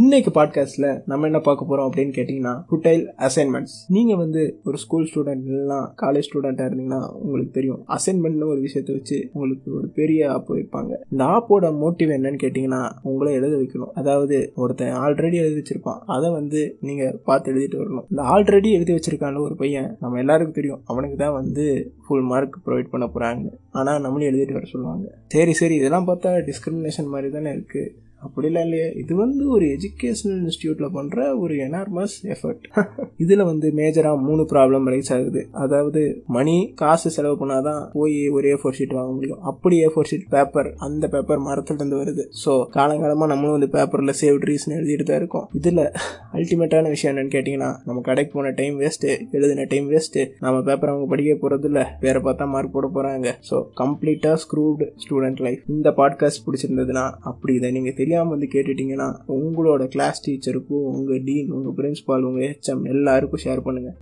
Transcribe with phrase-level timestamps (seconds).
[0.00, 5.42] இன்னைக்கு பாட்காஸ்ட்ல நம்ம என்ன பார்க்க போறோம் அப்படின்னு கேட்டீங்கன்னா ஃபுட்டைல் அசைன்மெண்ட்ஸ் நீங்க வந்து ஒரு ஸ்கூல் ஸ்டூடெண்ட்
[5.46, 7.84] இல்லைனா காலேஜ் ஸ்டூடெண்டா இருந்தீங்கன்னா உங்களுக்கு தெரியும்.
[7.88, 10.92] அசைன்மெண்ட்னு ஒரு விஷயத்தை வச்சு உங்களுக்கு ஒரு பெரிய ஆப் வைப்பாங்க.
[11.10, 13.92] இந்த ஆப்போட மோட்டிவ் என்னன்னு கேட்டீங்கன்னா உங்களை எழுத வைக்கணும்.
[13.94, 15.98] அதாவது ஒருத்தன் ஆல்ரெடி எழுதி வச்சிருப்பான்.
[16.06, 18.06] அதை வந்து நீங்க பார்த்து எழுதிட்டு வரணும்.
[18.10, 20.80] இந்த ஆல்ரெடி எழுதி வச்சிருக்கான ஒரு பையன் நம்ம எல்லாருக்கும் தெரியும்.
[20.84, 23.48] அவனுக்கு தான் வந்து ஃபுல் மார்க் ப்ரொவைட் பண்ண போறாங்க.
[23.70, 25.14] ஆனால் நம்மளும் எழுதிட்டு வர சொல்லுவாங்க.
[25.28, 27.94] சரி சரி இதெல்லாம் பார்த்தா டிஸ்கிரிமினேஷன் மாதிரி தானே இருக்கு.
[28.22, 28.86] அப்படிலாம் இல்லையே.
[29.02, 32.64] இது வந்து ஒரு எஜுகேஷனல் இன்ஸ்டியூட்டில் பண்ணுற ஒரு எனார்மஸ் எஃபர்ட்
[33.24, 35.42] இதில் வந்து மேஜராக மூணு ப்ராப்ளம் ரைஸ் ஆகுது.
[35.64, 36.00] அதாவது
[36.36, 39.40] மணி காசு செலவு பண்ணாதான் போய் ஒரு ஏ ஃபோர் ஷீட் வாங்க முடியும்.
[39.42, 42.24] அப்படி ஏ ஃபோர் ஷீட் பேப்பர் அந்த பேப்பர் மரத்துலேருந்து வருது.
[42.44, 45.46] ஸோ காலங்காலமாக நம்மளும் வந்து பேப்பரில் சேவ் ட்ரீஸ்னு எழுதிட்டு தான் இருக்கோம்.
[45.60, 45.82] இதில்
[46.38, 51.06] அல்டிமேட்டான விஷயம் என்னென்னு கேட்டிங்கன்னா நம்ம கடைக்கு போன டைம் வேஸ்ட்டு எழுதின டைம் வேஸ்ட்டு நம்ம பேப்பர் அவங்க
[51.06, 56.44] படிக்க போகிறது இல்லை வேறு பார்த்தா மார்க் போட போகிறாங்க ஸோ கம்ப்ளீட்டாக ஸ்க்ரூவ்டு ஸ்டூடெண்ட் லைஃப் இந்த பாட்காஸ்ட்
[56.46, 62.46] பிடிச்சிருந்ததுன்னா அப்படி இதை நீங்க தெரியாமல் வந்து கேட்டுட்டீங்கன்னா உங்களோட கிளாஸ் டீச்சருக்கும் உங்கள் டீன் உங்கள் பிரின்ஸ்பால் உங்கள்
[62.46, 63.96] ஹெச்எம் எல்லாருக்கும் ஷேர் பண்ணுங்கள்